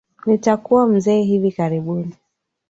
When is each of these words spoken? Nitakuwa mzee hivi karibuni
Nitakuwa 0.25 0.87
mzee 0.87 1.21
hivi 1.21 1.51
karibuni 1.51 2.15